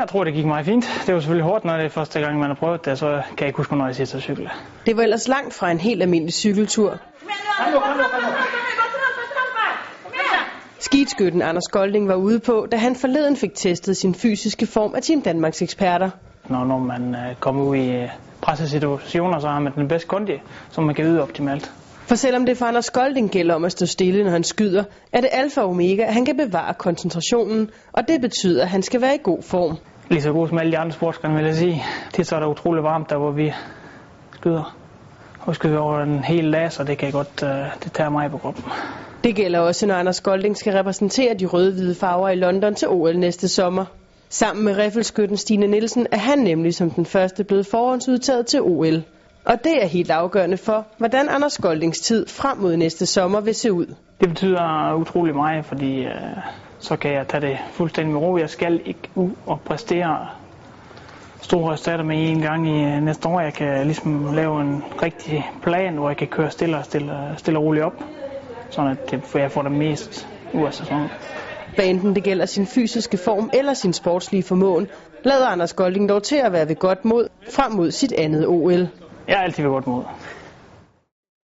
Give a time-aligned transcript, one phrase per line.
[0.00, 0.84] jeg tror, det gik meget fint.
[1.06, 3.38] Det var selvfølgelig hårdt, når det er første gang, man har prøvet det, så kan
[3.40, 4.50] jeg ikke huske, hvornår jeg sidst har cyklet.
[4.86, 6.98] Det var ellers langt fra en helt almindelig cykeltur.
[10.78, 15.02] Skidtskytten Anders Golding var ude på, da han forleden fik testet sin fysiske form af
[15.02, 16.10] Team Danmarks eksperter.
[16.48, 18.08] Når, når man øh, kommer ud i øh,
[18.40, 20.32] pressesituationer, så har man den bedste kondi,
[20.70, 21.72] som man kan yde optimalt.
[22.10, 25.20] For selvom det for Anders Golding gælder om at stå stille, når han skyder, er
[25.20, 29.00] det alfa og omega, at han kan bevare koncentrationen, og det betyder, at han skal
[29.00, 29.76] være i god form.
[30.08, 31.82] Lige så god som alle de andre sportsgrene, vil jeg sige.
[32.16, 33.52] Det så er det utrolig varmt, der hvor vi
[34.34, 34.76] skyder.
[35.40, 37.50] Og skyder over en hel dag, så det kan godt, øh,
[37.84, 38.64] det tager mig på kroppen.
[39.24, 43.18] Det gælder også, når Anders Golding skal repræsentere de røde-hvide farver i London til OL
[43.18, 43.84] næste sommer.
[44.28, 49.02] Sammen med riffelskytten Stine Nielsen er han nemlig som den første blevet forhåndsudtaget til OL.
[49.44, 53.54] Og det er helt afgørende for, hvordan Anders Goldings tid frem mod næste sommer vil
[53.54, 53.86] se ud.
[54.20, 56.12] Det betyder utrolig meget, fordi øh,
[56.78, 58.36] så kan jeg tage det fuldstændig med ro.
[58.36, 60.26] Jeg skal ikke ud og præstere
[61.40, 63.40] store resultater med en gang i øh, næste år.
[63.40, 67.58] Jeg kan ligesom lave en rigtig plan, hvor jeg kan køre stille og, stille, stille
[67.58, 68.04] og roligt op,
[68.70, 71.08] sådan at det, jeg får det mest ud af sæsonen.
[71.74, 74.88] Hvad enten det gælder sin fysiske form eller sin sportslige formåen,
[75.24, 78.88] lader Anders Golding dog til at være ved godt mod frem mod sit andet OL.
[79.30, 80.04] Jeg er altid ved godt mod.